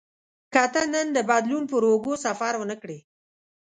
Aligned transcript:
که 0.53 0.63
ته 0.73 0.81
نن 0.93 1.07
د 1.13 1.17
بدلون 1.29 1.63
پر 1.71 1.81
اوږو 1.89 2.13
سفر 2.25 2.53
ونه 2.57 2.75
کړې. 2.81 2.99